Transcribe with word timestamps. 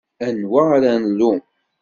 Anwa 0.25 0.61
ara 0.75 0.91
nlumm? 1.03 1.39